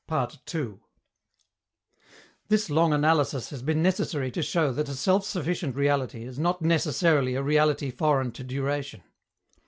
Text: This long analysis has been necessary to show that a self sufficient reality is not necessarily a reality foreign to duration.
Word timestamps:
This 2.47 2.71
long 2.71 2.91
analysis 2.91 3.51
has 3.51 3.61
been 3.61 3.83
necessary 3.83 4.31
to 4.31 4.41
show 4.41 4.73
that 4.73 4.89
a 4.89 4.95
self 4.95 5.23
sufficient 5.23 5.75
reality 5.75 6.23
is 6.23 6.39
not 6.39 6.59
necessarily 6.63 7.35
a 7.35 7.43
reality 7.43 7.91
foreign 7.91 8.31
to 8.31 8.43
duration. 8.43 9.03